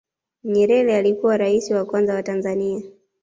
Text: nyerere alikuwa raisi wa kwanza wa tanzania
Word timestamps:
nyerere 0.43 0.95
alikuwa 0.97 1.37
raisi 1.37 1.73
wa 1.73 1.85
kwanza 1.85 2.13
wa 2.15 2.23
tanzania 2.23 2.81